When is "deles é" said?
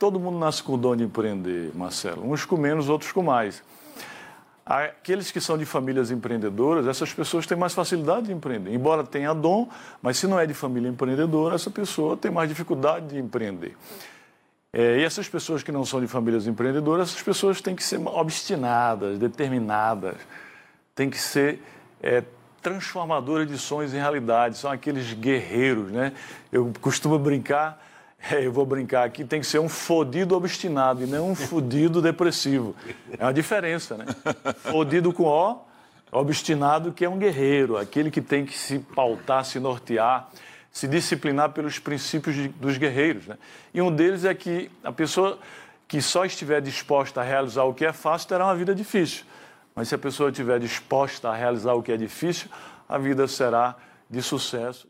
43.94-44.34